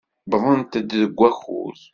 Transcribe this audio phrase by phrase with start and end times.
[0.31, 1.79] Wwḍent-d deg wakud.